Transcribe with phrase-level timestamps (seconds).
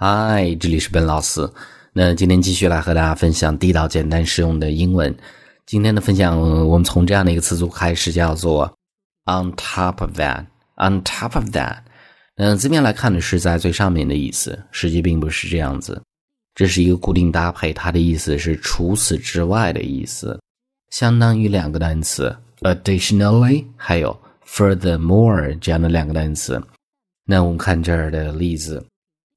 [0.00, 1.40] 嗨，这里是本老师。
[1.92, 5.12] 那今天继续来和大家分享地道、简单、实用的英文。
[5.66, 8.72] 今天的分享，我们从这样的一个词组开始，叫做
[9.24, 10.44] “on top of that”。
[10.76, 11.78] on top of that，
[12.36, 16.00] 嗯，字面来看呢是在最上面的意思，实际并不是这样子。
[16.54, 20.40] 这是一个固定搭配，它的意思是除此之外的意思，
[20.90, 26.62] 相当于两个单词 “additionally” 还有 “furthermore” 这样的两个单词。
[27.24, 28.80] 那我们看这儿的例子。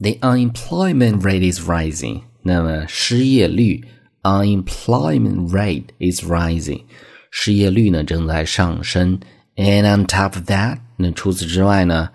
[0.00, 2.22] The unemployment rate is rising。
[2.42, 3.82] 那么失业率，
[4.22, 6.82] unemployment rate is rising，
[7.30, 9.18] 失业率呢正在上升。
[9.56, 12.10] And on top of that，那除此之外呢，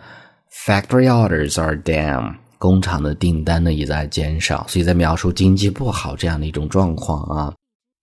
[0.66, 4.66] factory orders are down，工厂的订单呢也在减少。
[4.70, 7.54] 所以在描述经济不好这样的一种状况啊，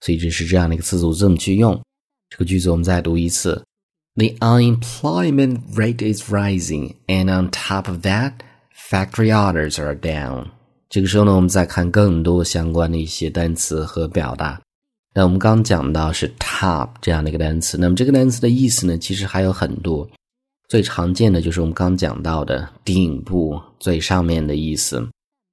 [0.01, 1.81] 所以这是这样的一个词组这么去用。
[2.29, 3.63] 这个句子我们再读一次：
[4.17, 8.33] The unemployment rate is rising, and on top of that。
[8.76, 10.48] Factory orders are down。
[10.90, 14.60] 这个时候呢，我们再看更多相关的一些单词和表达。
[15.14, 20.10] 那我们刚讲到是 top 这样的一个单词，那么这个单词的意思呢，其实还有很多。
[20.68, 25.08] 最常见的就是我们刚讲到的顶部最上面的意思。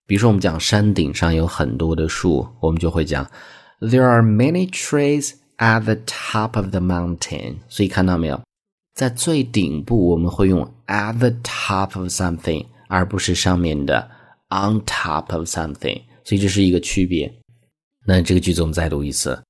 [0.06, 3.31] 比如说，我们讲山顶上有很多的树，我们就会讲
[3.81, 7.56] There are many trees at the top of the mountain。
[7.69, 8.41] 所以看到没有，
[8.94, 12.64] 在最顶部我们会用 at the top of something。
[12.91, 14.10] 而不是上面的
[14.48, 17.32] on top of something，所以这是一个区别。
[18.05, 19.41] 那这个句子我们再读一次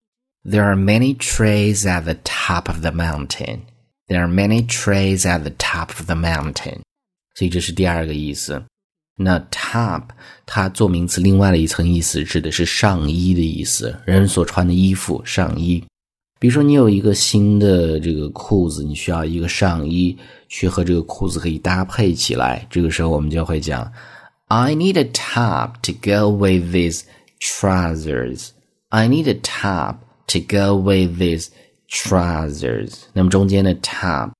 [0.44, 3.60] ：There are many trees at the top of the mountain.
[4.06, 6.80] There are many trees at the top of the mountain。
[7.34, 8.62] 所以这是第二个意思。
[9.16, 10.02] 那 top
[10.44, 15.82] 它做名词，另外的一层意思指的是上衣的意思，人所穿的衣服上衣。
[16.40, 20.16] 比如说，你有一个新的这个裤子，你需要一个上衣
[20.48, 22.66] 去和这个裤子可以搭配起来。
[22.70, 23.92] 这个时候，我们就会讲
[24.48, 27.02] ：I need a top to go with these
[27.40, 28.48] trousers.
[28.88, 29.96] I need a top
[30.28, 31.48] to go with these
[31.90, 32.94] trousers.
[33.12, 34.30] 那么中间的 top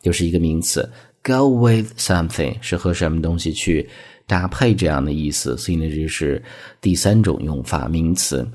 [0.00, 0.88] 就是一个名词
[1.24, 3.88] ，go with something 是和什么东西去
[4.28, 5.58] 搭配这样的意思。
[5.58, 6.40] 所以呢，这是
[6.80, 8.48] 第三种用法，名词。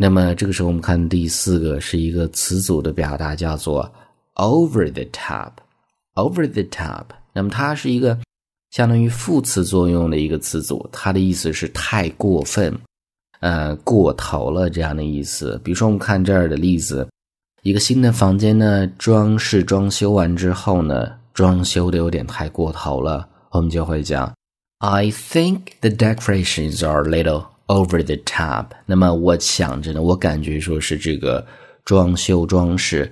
[0.00, 3.92] 那么这个时候，我们看第四个是一个词组的表达，叫做
[4.36, 5.50] over the top。
[6.14, 8.18] over the top，那么它是一个
[8.70, 12.76] 相当于副词作用的一个词组，它的意思是太过分，
[13.38, 15.60] 呃，过头了这样的意思。
[15.62, 17.08] 比如说，我们看这儿的例子，
[17.62, 24.34] 一个新的房间呢，装饰装修完之后呢，装修的有点太过头了，我们就会讲
[24.78, 27.44] ，I think the decorations are little。
[27.67, 31.47] Over the top，那么我想着呢，我感觉说是这个
[31.85, 33.09] 装修装饰，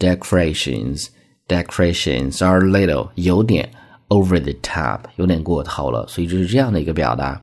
[0.00, 3.70] decorations，decorations are little 有点
[4.08, 7.40] over the top，有点过头了，所以这是这样的一个表达。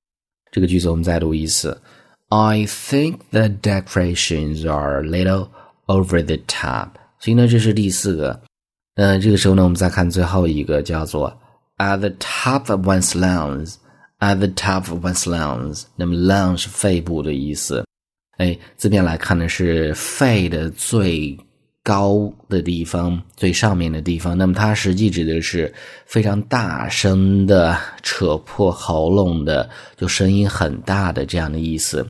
[0.51, 1.81] 这个句子我们再读一次，
[2.27, 5.47] I think the decorations are little
[5.87, 6.89] over the top。
[7.19, 8.41] 所以呢，这是第四个。
[8.95, 11.39] 嗯，这个时候呢，我们再看最后一个，叫做
[11.77, 13.75] at the top of one's lungs。
[14.24, 17.84] At the top of one's lungs，那么 lung 是肺部的意思。
[18.38, 21.36] 哎，字面来看呢是肺的最
[21.82, 24.38] 高的地方，最上面的地方。
[24.38, 25.70] 那么它实际指的是
[26.06, 32.06] 非常大声的扯破喉咙的，就声音很大的这样的意思。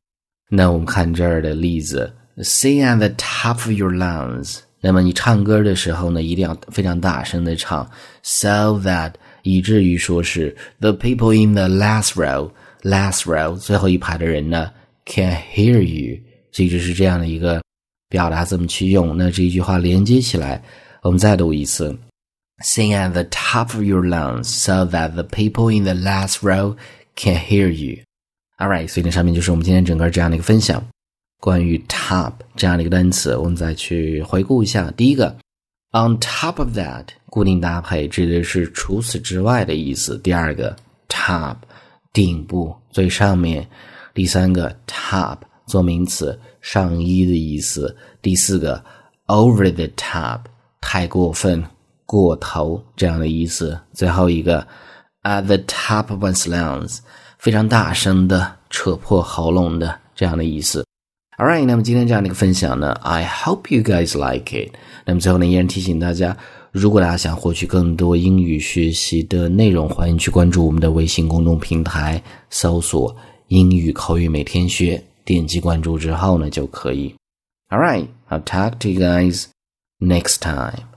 [0.49, 4.59] 那我们看这儿的例子：Sing at the top of your lungs。
[4.81, 7.91] 那么你唱歌的时候呢，一定要非常大声的唱
[8.23, 9.15] ，so that。
[9.45, 12.51] 以至于说是 the people in the last row,
[12.83, 14.71] last row 最后一排的人呢
[15.07, 16.19] can hear you，
[16.51, 17.63] 所以这是这样的一个
[18.09, 19.17] 表达怎么去用。
[19.17, 20.63] 那这一句话连接起来，
[21.03, 21.97] 我们再读一次
[22.63, 26.77] ：Sing at the top of your lungs so that the people in the last row
[27.15, 28.03] can hear you.
[28.57, 30.87] All right，所以那上面就是我们今天整个这样的一个分享，
[31.41, 34.91] 关于 top 这样的一个单词，我们再去回顾一下。
[34.93, 35.37] 第一个
[35.95, 37.07] ，on top of that。
[37.31, 40.17] 固定搭配指的是除此之外的意思。
[40.19, 40.77] 第二个
[41.09, 41.57] ，top，
[42.13, 43.67] 顶部最上面。
[44.15, 47.97] 第三个，top 做名词，上衣的意思。
[48.23, 48.81] 第四个
[49.27, 50.43] ，over the top，
[50.81, 51.61] 太过分、
[52.07, 53.77] 过头这样的意思。
[53.93, 54.65] 最后一个
[55.25, 56.99] ，at the top of one's lungs，
[57.39, 60.84] 非常大声的、扯破喉咙的这样的意思。
[61.37, 64.73] All right，那么今天这样的一个分享呢，I hope you guys like it。
[65.05, 66.37] 那么最后呢，依然提醒大家。
[66.71, 73.15] 如果大家想获取更多英语学习的内容，欢迎去关注我们的微信公众平台，搜索
[73.49, 77.15] “英语口语每天学”，点击关注之后呢就可以。
[77.71, 79.47] All right, I'll talk to you guys
[79.99, 80.94] next time.